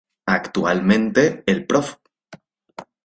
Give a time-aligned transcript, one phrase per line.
[0.25, 1.97] Actualmente, el Prof.